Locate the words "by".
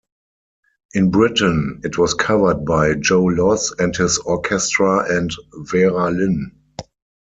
2.65-2.95